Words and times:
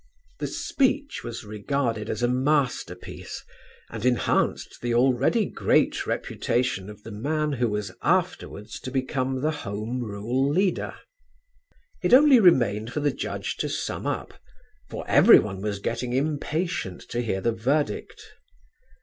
The 0.39 0.47
speech 0.47 1.23
was 1.23 1.43
regarded 1.43 2.09
as 2.09 2.23
a 2.23 2.27
masterpiece 2.27 3.43
and 3.91 4.03
enhanced 4.03 4.81
the 4.81 4.95
already 4.95 5.45
great 5.45 6.07
reputation 6.07 6.89
of 6.89 7.03
the 7.03 7.11
man 7.11 7.51
who 7.51 7.67
was 7.67 7.91
afterwards 8.01 8.79
to 8.79 8.89
become 8.89 9.41
the 9.41 9.51
Home 9.51 9.99
Rule 9.99 10.49
Leader. 10.51 10.95
It 12.01 12.15
only 12.15 12.39
remained 12.39 12.91
for 12.91 12.99
the 12.99 13.13
judge 13.13 13.57
to 13.57 13.69
sum 13.69 14.07
up, 14.07 14.33
for 14.89 15.07
everyone 15.07 15.61
was 15.61 15.77
getting 15.77 16.13
impatient 16.13 17.01
to 17.09 17.21
hear 17.21 17.39
the 17.39 17.51
verdict. 17.53 18.19